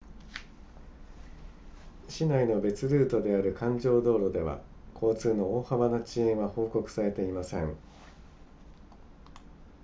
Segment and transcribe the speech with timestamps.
[2.09, 4.59] 市内の別ルートである環状道路では
[4.95, 7.77] 交通の大幅な遅延は報告されていません